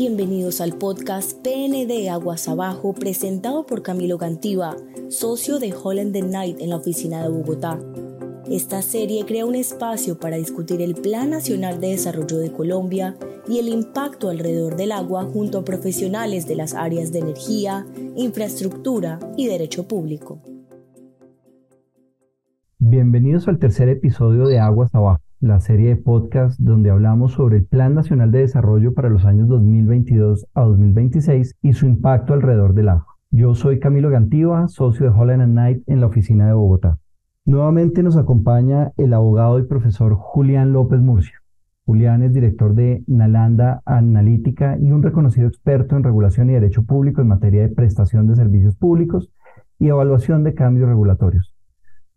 [0.00, 4.74] Bienvenidos al podcast PND Aguas Abajo presentado por Camilo Gantiva,
[5.10, 7.78] socio de Holland the Night en la oficina de Bogotá.
[8.50, 13.14] Esta serie crea un espacio para discutir el Plan Nacional de Desarrollo de Colombia
[13.46, 17.84] y el impacto alrededor del agua junto a profesionales de las áreas de energía,
[18.16, 20.40] infraestructura y derecho público.
[22.78, 27.64] Bienvenidos al tercer episodio de Aguas Abajo la serie de podcast donde hablamos sobre el
[27.64, 32.90] Plan Nacional de Desarrollo para los años 2022 a 2026 y su impacto alrededor del
[32.90, 33.16] agua.
[33.30, 36.98] Yo soy Camilo Gantiva, socio de Holland Knight en la oficina de Bogotá.
[37.46, 41.36] Nuevamente nos acompaña el abogado y profesor Julián López Murcia.
[41.86, 47.22] Julián es director de Nalanda Analítica y un reconocido experto en regulación y derecho público
[47.22, 49.32] en materia de prestación de servicios públicos
[49.78, 51.54] y evaluación de cambios regulatorios.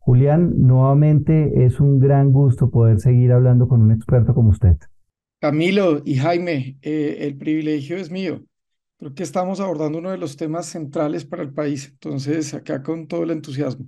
[0.06, 4.76] Julián, nuevamente es un gran gusto poder seguir hablando con un experto como usted.
[5.40, 8.42] Camilo y Jaime, eh, el privilegio es mío.
[9.00, 13.08] Creo que estamos abordando uno de los temas centrales para el país, entonces acá con
[13.08, 13.86] todo el entusiasmo.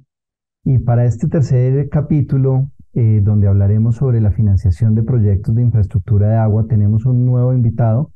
[0.63, 6.29] Y para este tercer capítulo, eh, donde hablaremos sobre la financiación de proyectos de infraestructura
[6.29, 8.13] de agua, tenemos un nuevo invitado.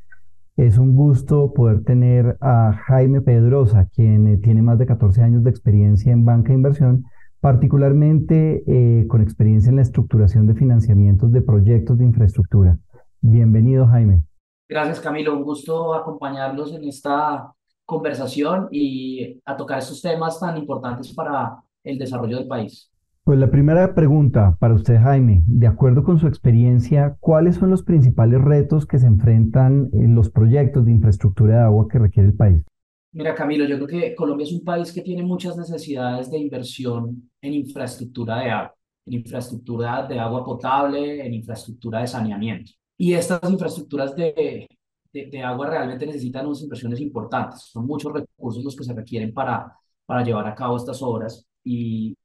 [0.55, 5.43] Es un gusto poder tener a Jaime Pedrosa, quien eh, tiene más de 14 años
[5.43, 7.03] de experiencia en banca e inversión
[7.41, 12.77] particularmente eh, con experiencia en la estructuración de financiamientos de proyectos de infraestructura.
[13.21, 14.23] Bienvenido, Jaime.
[14.67, 15.35] Gracias, Camilo.
[15.35, 17.53] Un gusto acompañarlos en esta
[17.85, 22.91] conversación y a tocar estos temas tan importantes para el desarrollo del país.
[23.23, 27.83] Pues la primera pregunta para usted, Jaime, de acuerdo con su experiencia, ¿cuáles son los
[27.83, 32.35] principales retos que se enfrentan en los proyectos de infraestructura de agua que requiere el
[32.35, 32.63] país?
[33.11, 37.31] Mira, Camilo, yo creo que Colombia es un país que tiene muchas necesidades de inversión
[37.41, 42.71] en infraestructura de agua, en infraestructura de agua potable, en infraestructura de saneamiento.
[42.97, 44.67] Y estas infraestructuras de,
[45.11, 47.61] de, agua realmente necesitan unas inversiones importantes.
[47.63, 49.73] Son muchos recursos los que se requieren para,
[50.05, 51.47] para llevar a cabo estas obras.
[51.63, 52.15] Y,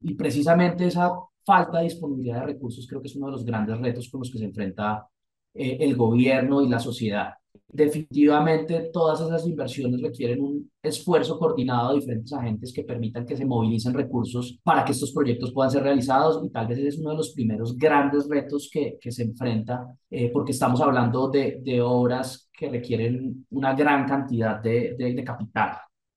[0.00, 1.10] y precisamente esa
[1.44, 4.30] falta de disponibilidad de recursos creo que es uno de los grandes retos con los
[4.30, 5.06] que se enfrenta
[5.54, 7.34] eh, el gobierno y la sociedad
[7.74, 13.44] definitivamente todas esas inversiones requieren un esfuerzo coordinado de diferentes agentes que permitan que se
[13.44, 17.10] movilicen recursos para que estos proyectos puedan ser realizados y tal vez ese es uno
[17.10, 21.82] de los primeros grandes retos que, que se enfrenta eh, porque estamos hablando de, de,
[21.82, 25.76] obras que requieren una gran cantidad de, de, de capital.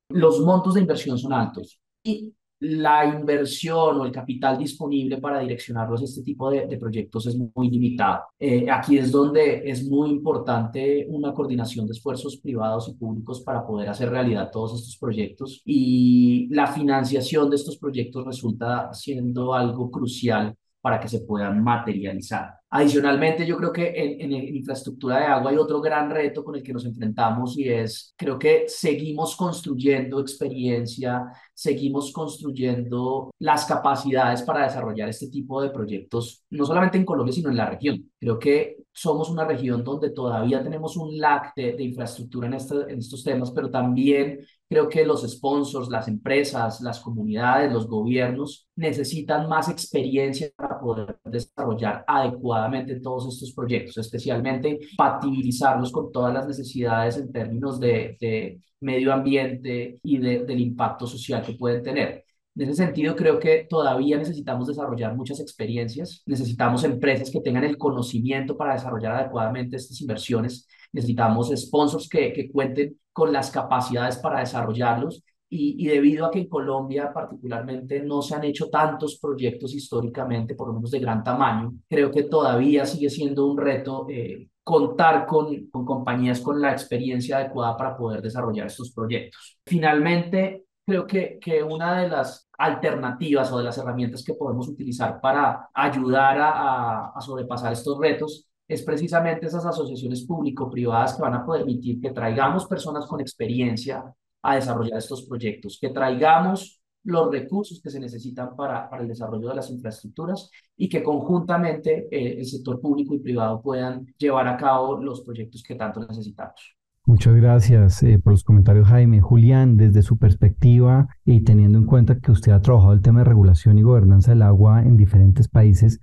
[0.10, 6.02] Los montos de inversión son altos y la inversión o el capital disponible para direccionarlos
[6.02, 8.24] a este tipo de, proyectos es muy limitado.
[8.40, 13.66] Eh, aquí es donde es muy importante una coordinación de esfuerzos privados y públicos para
[13.66, 19.92] poder hacer realidad todos estos proyectos y la financiación de estos proyectos resulta siendo algo
[19.92, 22.54] crucial para que se puedan materializar.
[22.70, 26.64] Adicionalmente, yo creo que en, en, infraestructura de agua hay otro gran reto con el
[26.64, 31.26] que nos enfrentamos y es, creo que seguimos construyendo experiencia,
[31.58, 37.50] seguimos construyendo las capacidades para desarrollar este tipo de proyectos, no solamente en Colombia, sino
[37.50, 38.12] en la región.
[38.20, 43.00] Creo que somos una región donde todavía tenemos un lag de, infraestructura en, este, en
[43.00, 49.48] estos temas, pero también Creo que los sponsors, las empresas, las comunidades, los gobiernos necesitan
[49.48, 57.16] más experiencia para poder desarrollar adecuadamente todos estos proyectos, especialmente compatibilizarlos con todas las necesidades
[57.16, 62.26] en términos de, de medio ambiente y de, del impacto social que pueden tener.
[62.56, 67.78] En ese sentido, creo que todavía necesitamos desarrollar muchas experiencias, necesitamos empresas que tengan el
[67.78, 74.40] conocimiento para desarrollar adecuadamente estas inversiones, necesitamos sponsors que, que cuenten con las capacidades para
[74.40, 79.74] desarrollarlos y, y, debido a que en Colombia particularmente no se han hecho tantos proyectos
[79.76, 84.50] históricamente, por lo menos de gran tamaño, creo que todavía sigue siendo un reto eh,
[84.68, 89.58] contar con, con compañías con la experiencia adecuada para poder desarrollar estos proyectos.
[89.66, 95.22] Finalmente, creo que, que una de las alternativas o de las herramientas que podemos utilizar
[95.22, 101.36] para ayudar a, a, a sobrepasar estos retos es precisamente esas asociaciones público-privadas que van
[101.36, 104.04] a permitir que traigamos personas con experiencia
[104.42, 109.50] a desarrollar estos proyectos, que traigamos los recursos que se necesitan para, para el desarrollo
[109.50, 114.58] de las infraestructuras y que conjuntamente eh, el sector público y privado puedan llevar a
[114.58, 116.76] cabo los proyectos que tanto necesitamos.
[117.06, 119.22] Muchas gracias eh, por los comentarios, Jaime.
[119.22, 123.26] Julián, desde su perspectiva y teniendo en cuenta que usted ha trabajado el tema de
[123.26, 126.02] regulación y gobernanza del agua en diferentes países,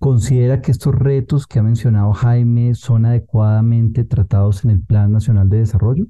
[0.00, 5.50] ¿Considera que estos retos que ha mencionado Jaime son adecuadamente tratados en el Plan Nacional
[5.50, 6.06] de Desarrollo?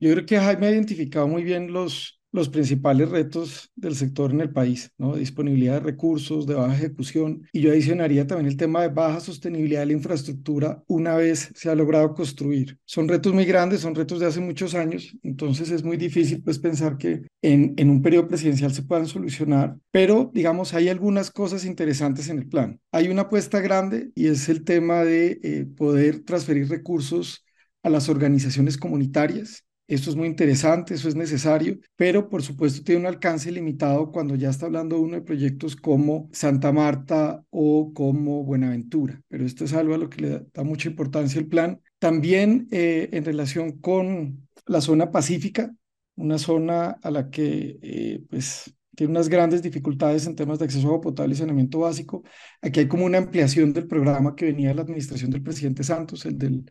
[0.00, 4.40] Yo creo que Jaime ha identificado muy bien los, los principales retos del sector en
[4.40, 5.16] el país, ¿no?
[5.16, 7.46] Disponibilidad de recursos, de baja ejecución.
[7.52, 11.70] Y yo adicionaría también el tema de baja sostenibilidad de la infraestructura una vez se
[11.70, 12.78] ha logrado construir.
[12.84, 16.58] Son retos muy grandes, son retos de hace muchos años, entonces es muy difícil pues
[16.58, 21.64] pensar que en, en un periodo presidencial se puedan solucionar, pero digamos hay algunas cosas
[21.64, 22.80] interesantes en el plan.
[22.92, 27.44] Hay una apuesta grande y es el tema de eh, poder transferir recursos
[27.82, 33.00] a las organizaciones comunitarias esto es muy interesante, eso es necesario, pero por supuesto tiene
[33.00, 38.44] un alcance limitado cuando ya está hablando uno de proyectos como Santa Marta o como
[38.44, 41.80] Buenaventura, pero esto es algo a lo que le da mucha importancia el plan.
[41.98, 45.74] También eh, en relación con la zona pacífica,
[46.16, 50.88] una zona a la que eh, pues tiene unas grandes dificultades en temas de acceso
[50.88, 52.24] a agua potable y saneamiento básico.
[52.60, 56.26] Aquí hay como una ampliación del programa que venía de la administración del presidente Santos,
[56.26, 56.70] el del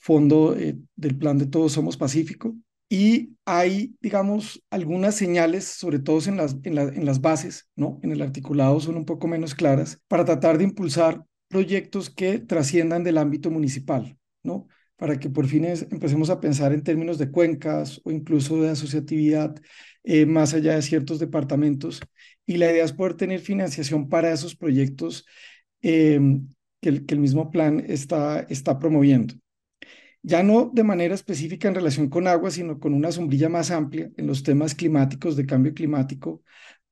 [0.00, 2.56] fondo eh, del plan de Todos Somos Pacífico.
[2.88, 8.00] Y hay, digamos, algunas señales, sobre todo en las, en, en las bases, ¿no?
[8.02, 13.04] En el articulado son un poco menos claras, para tratar de impulsar proyectos que trasciendan
[13.04, 14.66] del ámbito municipal, ¿no?
[14.96, 19.54] Para que por fin empecemos a pensar en términos de cuencas o incluso de asociatividad
[20.02, 22.00] eh, más allá de ciertos departamentos.
[22.44, 25.26] Y la idea es poder tener financiación para esos proyectos
[25.82, 26.20] eh,
[26.80, 29.34] que, el, que el mismo plan está, está promoviendo
[30.22, 34.10] ya no de manera específica en relación con agua, sino con una sombrilla más amplia
[34.16, 36.42] en los temas climáticos, de cambio climático,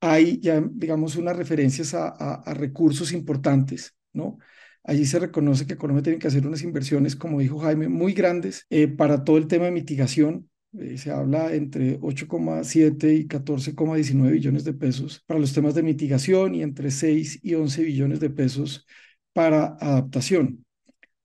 [0.00, 4.38] hay ya, digamos, unas referencias a, recursos importantes, ¿no?
[4.84, 8.66] Allí se reconoce que Colombia tiene que hacer unas inversiones, como dijo Jaime, muy grandes
[8.70, 10.48] eh, para todo el tema de mitigación.
[10.78, 16.54] Eh, se habla entre 8,7 y 14,19 billones de pesos para los temas de mitigación
[16.54, 18.86] y entre 6 y 11 billones de pesos
[19.32, 20.64] para adaptación.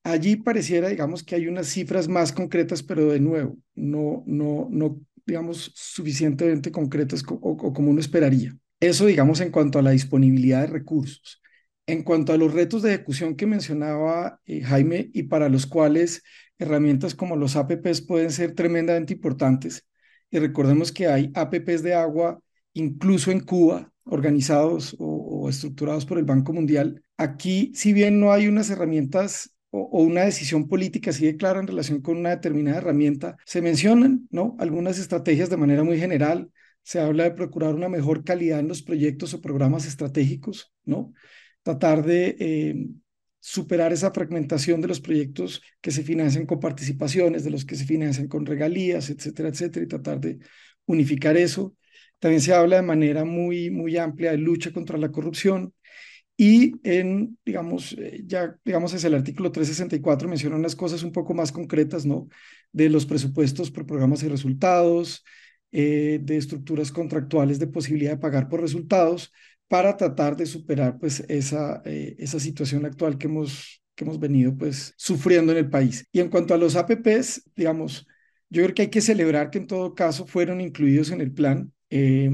[0.04, 5.00] Allí pareciera, digamos, que hay unas cifras más concretas, pero de nuevo, no, no, no
[5.26, 8.56] digamos, suficientemente concretas o, como uno esperaría.
[8.80, 11.42] Eso, digamos, en cuanto a la disponibilidad de recursos.
[11.86, 16.24] En cuanto a los retos de ejecución que mencionaba eh, Jaime y para los cuales
[16.58, 19.86] herramientas como los APPs pueden ser tremendamente importantes,
[20.30, 22.40] y recordemos que hay APPs de agua
[22.74, 25.06] incluso en Cuba, organizados o,
[25.44, 27.04] o estructurados por el Banco Mundial.
[27.18, 31.68] Aquí, si bien no hay unas herramientas o, una decisión política así de clara en
[31.68, 34.56] relación con una determinada herramienta, se mencionan ¿no?
[34.60, 36.52] algunas estrategias de manera muy general.
[36.84, 41.14] Se habla de procurar una mejor calidad en los proyectos o programas estratégicos, ¿no?
[41.64, 42.88] Tratar de eh,
[43.40, 47.86] superar esa fragmentación de los proyectos que se financian con participaciones, de los que se
[47.86, 50.40] financian con regalías, etcétera, etcétera, y tratar de
[50.86, 51.76] unificar eso.
[52.20, 55.74] También se habla de manera muy, muy amplia de lucha contra la corrupción,
[56.36, 61.34] y en, digamos, eh, ya, digamos, es el artículo 364 menciona unas cosas un poco
[61.34, 62.28] más concretas, ¿no?
[62.72, 65.24] De los presupuestos por programas y resultados,
[65.72, 69.32] eh, de estructuras contractuales de posibilidad de pagar por resultados,
[69.68, 74.56] para tratar de superar, pues, esa, eh, esa situación actual que hemos, que hemos venido,
[74.58, 76.08] pues, sufriendo en el país.
[76.12, 78.08] Y en cuanto a los APPs, digamos,
[78.50, 81.72] yo creo que hay que celebrar que en todo caso fueron incluidos en el plan.
[81.90, 82.30] Eh,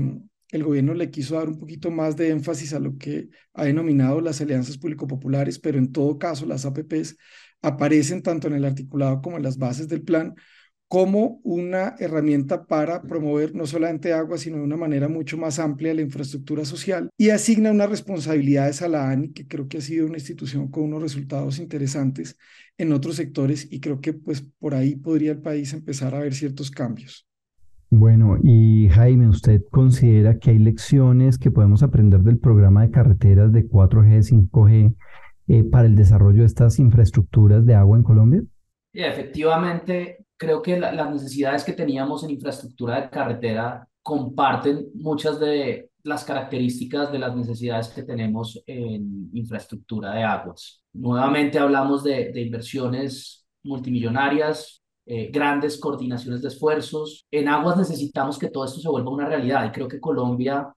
[0.51, 4.21] el gobierno le quiso dar un poquito más de énfasis a lo que ha denominado
[4.21, 7.17] las alianzas público-populares, pero en todo caso las APPs
[7.61, 10.35] aparecen tanto en el articulado como en las bases del plan
[10.89, 15.93] como una herramienta para promover no solamente agua, sino de una manera mucho más amplia
[15.93, 20.07] la infraestructura social y asigna unas responsabilidades a la ANI, que creo que ha sido
[20.07, 22.37] una institución con unos resultados interesantes
[22.75, 26.33] en otros sectores y creo que pues por ahí podría el país empezar a ver
[26.33, 27.28] ciertos cambios.
[27.91, 33.51] Bueno, y Jaime, ¿usted considera que hay lecciones que podemos aprender del programa de carreteras
[33.51, 34.95] de 4G, 5G
[35.47, 38.43] eh, para el desarrollo de estas infraestructuras de agua en Colombia?
[38.93, 45.89] Sí, efectivamente, creo que las necesidades que teníamos en infraestructura de carretera comparten muchas de
[46.03, 50.83] las características de las necesidades que tenemos en infraestructura de aguas.
[50.93, 54.78] Nuevamente hablamos de, de inversiones multimillonarias,
[55.11, 57.25] eh, grandes coordinaciones de esfuerzos.
[57.31, 60.71] En aguas necesitamos que todo esto se vuelva una realidad y creo que Colombia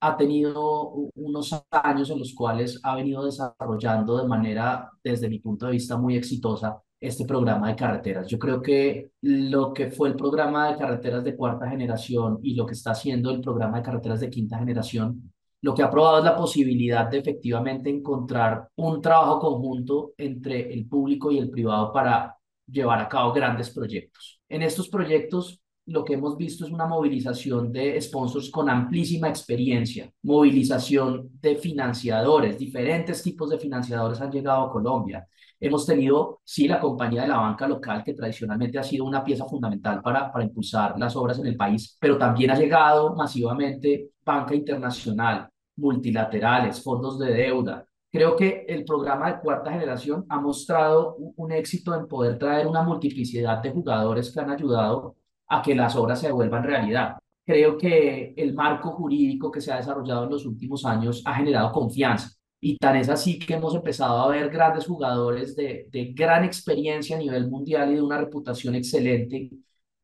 [0.00, 5.64] ha tenido unos años en los cuales ha venido desarrollando de manera, desde mi punto
[5.64, 8.26] de vista, muy exitosa este programa de carreteras.
[8.28, 12.66] Yo creo que lo que fue el programa de carreteras de cuarta generación y lo
[12.66, 16.24] que está haciendo el programa de carreteras de quinta generación, lo que ha probado es
[16.24, 22.37] la posibilidad de efectivamente encontrar un trabajo conjunto entre el público y el privado para
[22.70, 24.40] llevar a cabo grandes proyectos.
[24.48, 30.10] En estos proyectos, lo que hemos visto es una movilización de sponsors con amplísima experiencia,
[30.22, 35.26] movilización de financiadores, diferentes tipos de financiadores han llegado a Colombia.
[35.60, 39.44] Hemos tenido, sí, la compañía de la banca local, que tradicionalmente ha sido una pieza
[39.46, 44.54] fundamental para, para impulsar las obras en el país, pero también ha llegado masivamente banca
[44.54, 47.87] internacional, multilaterales, fondos de deuda.
[48.10, 52.82] Creo que el programa de cuarta generación ha mostrado un éxito en poder traer una
[52.82, 55.16] multiplicidad de jugadores que han ayudado
[55.48, 57.18] a que las obras se vuelvan realidad.
[57.44, 61.70] Creo que el marco jurídico que se ha desarrollado en los últimos años ha generado
[61.72, 66.44] confianza y tan es así que hemos empezado a ver grandes jugadores de, de gran
[66.44, 69.50] experiencia a nivel mundial y de una reputación excelente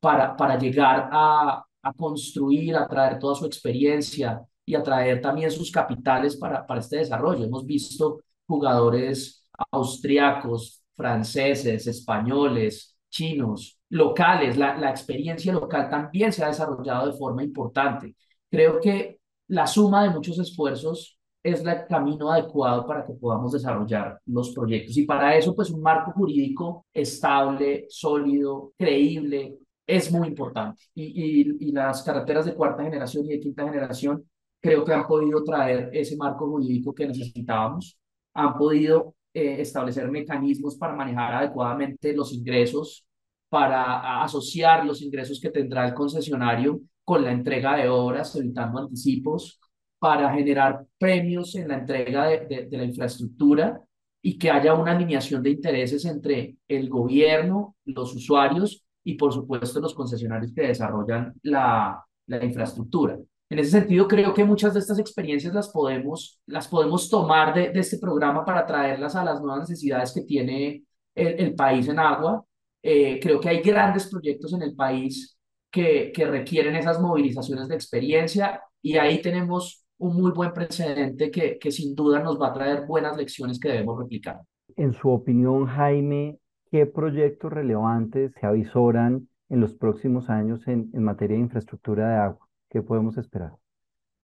[0.01, 5.51] para, para llegar a, a construir, a traer toda su experiencia y a traer también
[5.51, 7.45] sus capitales para, para este desarrollo.
[7.45, 14.57] Hemos visto jugadores austriacos, franceses, españoles, chinos, locales.
[14.57, 18.17] La, la experiencia local también se ha desarrollado de forma importante.
[18.51, 19.19] Creo que
[19.49, 24.97] la suma de muchos esfuerzos es el camino adecuado para que podamos desarrollar los proyectos.
[24.97, 30.83] Y para eso, pues un marco jurídico estable, sólido, creíble, es muy importante.
[30.95, 34.25] Y, y, las carreteras de cuarta generación y de quinta generación
[34.65, 37.99] creo que han podido traer ese marco jurídico que necesitábamos,
[38.33, 43.07] han podido eh, establecer mecanismos para manejar adecuadamente los ingresos,
[43.51, 49.61] para asociar los ingresos que tendrá el concesionario con la entrega de obras, evitando anticipos,
[49.99, 53.83] para generar premios en la entrega de, de, la infraestructura
[54.23, 59.79] y que haya una alineación de intereses entre el gobierno, los usuarios y, por supuesto,
[59.79, 63.19] los concesionarios que desarrollan la, la infraestructura.
[63.51, 67.71] En ese sentido, creo que muchas de estas experiencias las podemos, las podemos tomar de,
[67.71, 70.85] de este programa para traerlas a las nuevas necesidades que tiene
[71.15, 72.45] el, el país en agua.
[72.83, 75.39] Eh, creo que hay grandes proyectos en el país
[75.71, 81.59] que, que requieren esas movilizaciones de experiencia y ahí tenemos un muy buen precedente que,
[81.59, 84.41] que sin duda nos va a traer buenas lecciones que debemos replicar.
[84.77, 86.39] En su opinión, Jaime,
[86.71, 92.17] ¿qué proyectos relevantes se avisoran en los próximos años en, en materia de infraestructura de
[92.17, 92.44] agua?
[92.75, 93.53] ¿Qué podemos esperar?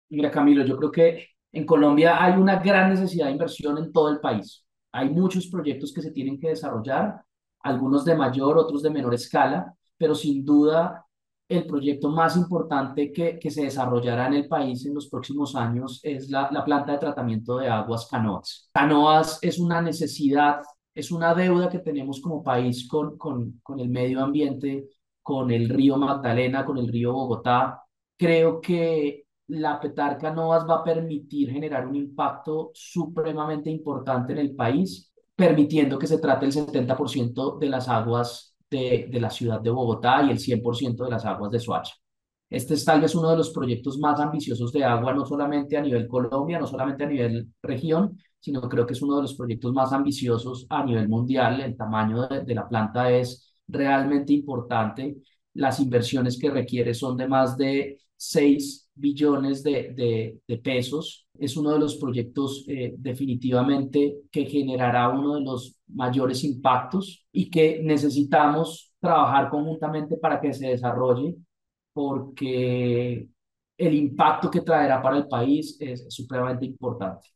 [0.08, 4.08] Mira, Camilo, yo creo que en Colombia hay una gran necesidad de inversión en todo
[4.08, 4.66] el país.
[4.94, 7.22] Hay muchos proyectos que se tienen que desarrollar,
[7.60, 11.06] algunos de mayor, otros de menor escala, pero sin duda
[11.50, 16.00] el proyecto más importante que, que se desarrollará en el país en los próximos años
[16.02, 18.70] es la, la planta de tratamiento de aguas Canoas.
[18.72, 20.62] Canoas es una necesidad,
[20.96, 24.88] es una deuda que tenemos como país con, con, con el medio ambiente,
[25.22, 27.84] con el río Magdalena, con el río Bogotá.
[28.20, 34.56] Creo que la Petar Canoas va a permitir generar un impacto supremamente importante en el
[34.56, 39.70] país, permitiendo que se trate el 70% de las aguas de, de la ciudad de
[39.70, 41.94] Bogotá y el 100% de las aguas de Soacha.
[42.50, 45.82] Este es tal vez uno de los proyectos más ambiciosos de agua, no solamente a
[45.82, 49.72] nivel Colombia, no solamente a nivel región, sino creo que es uno de los proyectos
[49.74, 51.62] más ambiciosos a nivel mundial.
[51.62, 55.18] El tamaño de, de la planta es realmente importante.
[55.54, 61.26] Las inversiones que requiere son de más de 6 billones de, de, pesos.
[61.40, 67.50] Es uno de los proyectos eh, definitivamente que generará uno de los mayores impactos y
[67.50, 71.38] que necesitamos trabajar conjuntamente para que se desarrolle
[71.94, 73.30] porque
[73.78, 77.30] el impacto que traerá para el país es supremamente importante.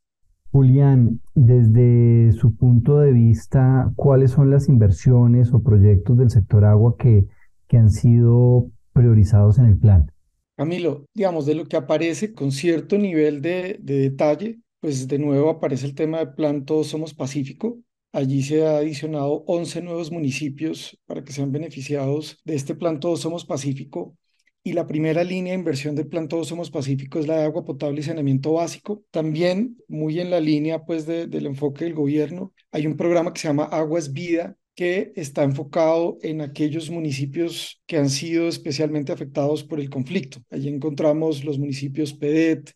[0.52, 6.96] Julián, desde su punto de vista, ¿cuáles son las inversiones o proyectos del sector agua
[7.00, 7.26] que,
[7.68, 10.13] que han sido priorizados en el plan?
[10.56, 15.50] Camilo, digamos, de lo que aparece con cierto nivel de, de detalle, pues de nuevo
[15.50, 17.80] aparece el tema de Plan Todos Somos Pacífico,
[18.14, 23.22] Allí se ha adicionado 11 nuevos municipios para que sean beneficiados de este plan Todos
[23.22, 24.16] Somos Pacífico.
[24.64, 27.66] Y la primera línea de inversión del plan Todos Somos Pacífico es la de agua
[27.66, 29.04] potable y saneamiento básico.
[29.10, 33.48] También, muy en la línea pues, del enfoque del gobierno, hay un programa que se
[33.48, 39.80] llama Aguas Vida, que está enfocado en aquellos municipios que han sido especialmente afectados por
[39.80, 40.40] el conflicto.
[40.50, 42.72] Allí encontramos los municipios PEDET,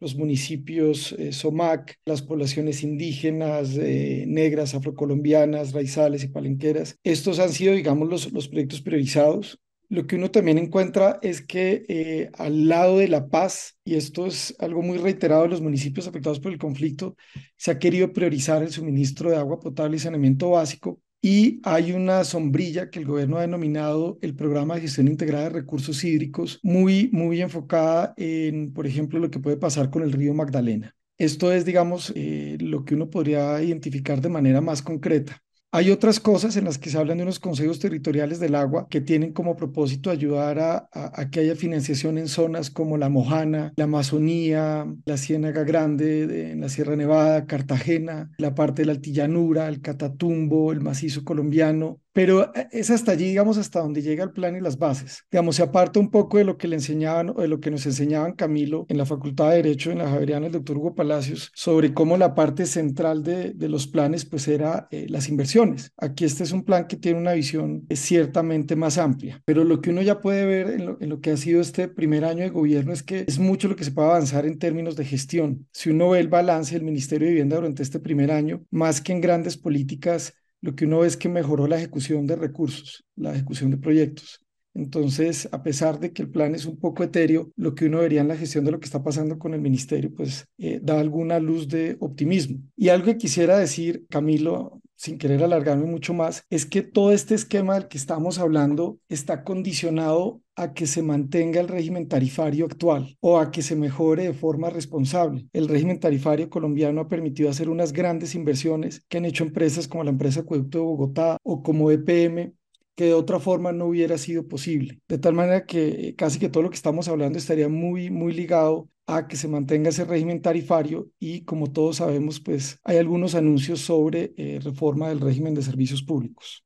[0.00, 6.98] los municipios eh, SOMAC, las poblaciones indígenas, eh, negras, afrocolombianas, raizales y palenqueras.
[7.04, 9.60] Estos han sido, digamos, los, los proyectos priorizados.
[9.88, 14.26] Lo que uno también encuentra es que eh, al lado de la paz, y esto
[14.26, 17.14] es algo muy reiterado en los municipios afectados por el conflicto,
[17.56, 22.24] se ha querido priorizar el suministro de agua potable y saneamiento básico y hay una
[22.24, 27.08] sombrilla que el gobierno ha denominado el programa de gestión integrada de recursos hídricos, muy,
[27.12, 30.96] muy enfocada en, por ejemplo, lo que puede pasar con el río Magdalena.
[31.18, 35.42] Esto es, digamos, eh, lo que uno podría identificar de manera más concreta.
[35.74, 39.00] Hay otras cosas en las que se hablan de unos consejos territoriales del agua que
[39.00, 43.84] tienen como propósito ayudar a, a, que haya financiación en zonas como la Mojana, la
[43.84, 49.66] Amazonía, la Ciénaga Grande de, en la Sierra Nevada, Cartagena, la parte de la Altillanura,
[49.66, 54.32] el Catatumbo, el macizo colombiano, pero eh, es hasta allí, digamos, hasta donde llega el
[54.32, 55.24] plan y las bases.
[55.30, 57.86] Digamos, se aparta un poco de lo que le enseñaban o de lo que nos
[57.86, 61.94] enseñaban Camilo en la Facultad de Derecho en la Javeriana, el doctor Hugo Palacios, sobre
[61.94, 65.61] cómo la parte central de, de los planes, pues era eh, las inversiones.
[65.96, 69.80] Aquí este es un plan que tiene una visión eh, ciertamente más amplia, pero lo
[69.80, 72.92] que uno ya puede ver en lo, que ha sido este primer año de gobierno
[72.92, 75.68] es que es mucho lo que se puede avanzar en términos de gestión.
[75.72, 79.12] Si uno ve el balance del Ministerio de Vivienda durante este primer año, más que
[79.12, 83.32] en grandes políticas, lo que uno ve es que mejoró la ejecución de recursos, la
[83.32, 84.40] ejecución de proyectos.
[84.74, 88.22] Entonces, a pesar de que el plan es un poco etéreo, lo que uno vería
[88.22, 91.38] en la gestión de lo que está pasando con el ministerio, pues eh, da alguna
[91.40, 92.58] luz de optimismo.
[92.74, 97.34] Y algo que quisiera decir, Camilo, sin querer alargarme mucho más, es que todo este
[97.34, 103.16] esquema del que estamos hablando está condicionado a que se mantenga el régimen tarifario actual
[103.18, 105.48] o a que se mejore de forma responsable.
[105.52, 110.04] El régimen tarifario colombiano ha permitido hacer unas grandes inversiones que han hecho empresas como
[110.04, 112.52] la empresa Acueducto de Bogotá o como EPM
[112.94, 115.00] que de otra forma no hubiera sido posible.
[115.08, 118.88] De tal manera que casi que todo lo que estamos hablando estaría muy, muy ligado
[119.06, 123.80] a que se mantenga ese régimen tarifario y como todos sabemos, pues hay algunos anuncios
[123.80, 126.64] sobre eh, reforma del régimen de servicios públicos.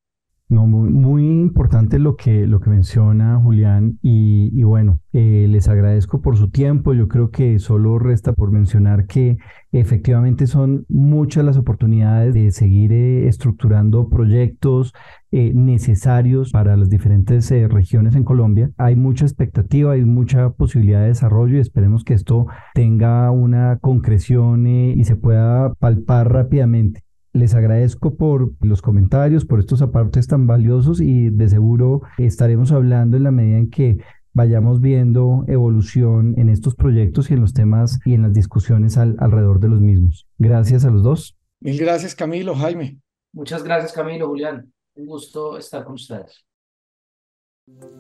[0.49, 6.21] No, muy, muy, importante lo que, lo que menciona Julián y, bueno, eh, les agradezco
[6.23, 6.95] por su tiempo.
[6.95, 9.39] Yo creo que solo resta por mencionar que
[9.73, 14.95] efectivamente son muchas las oportunidades de seguir eh, estructurando proyectos
[15.33, 18.71] eh, necesarios para las diferentes regiones en Colombia.
[18.77, 24.69] Hay mucha expectativa, hay mucha posibilidad de desarrollo y esperemos que esto tenga una concreción
[24.69, 27.06] y se pueda palpar rápidamente.
[27.37, 33.19] Les agradezco por los comentarios, por estos apartes tan valiosos y de seguro estaremos hablando
[33.19, 33.99] en la medida en que
[34.33, 39.61] vayamos viendo evolución en estos proyectos y en los temas y en las discusiones alrededor
[39.61, 40.27] de los mismos.
[40.39, 41.37] Gracias a los dos.
[41.61, 43.01] Mil gracias Camilo, Jaime.
[43.35, 44.73] Muchas gracias Camilo, Julián.
[44.95, 46.43] Un gusto estar con ustedes.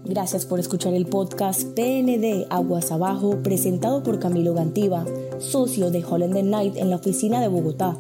[0.07, 5.05] Gracias por escuchar el podcast PND Aguas Abajo presentado por Camilo Gantiva,
[5.41, 7.99] socio de Holland Night en la oficina de Bogotá.